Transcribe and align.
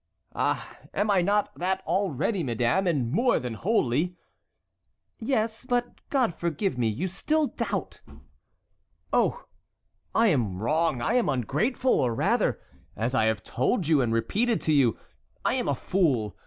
"Ah! 0.33 0.79
am 0.95 1.11
I 1.11 1.21
not 1.21 1.53
that 1.59 1.83
already, 1.85 2.41
madame, 2.41 2.87
and 2.87 3.11
more 3.11 3.37
than 3.37 3.53
wholly?" 3.53 4.17
"Yes, 5.19 5.63
but, 5.63 6.01
God 6.09 6.33
forgive 6.33 6.75
me, 6.75 6.87
you 6.87 7.07
still 7.07 7.45
doubt!" 7.45 8.01
"Oh! 9.13 9.45
I 10.15 10.29
am 10.29 10.57
wrong, 10.57 11.03
I 11.03 11.13
am 11.13 11.29
ungrateful, 11.29 11.99
or, 11.99 12.15
rather, 12.15 12.59
as 12.95 13.13
I 13.13 13.25
have 13.25 13.43
told 13.43 13.85
you 13.87 14.01
and 14.01 14.11
repeated 14.11 14.59
to 14.61 14.73
you, 14.73 14.97
I 15.45 15.53
am 15.53 15.67
a 15.67 15.75
fool. 15.75 16.35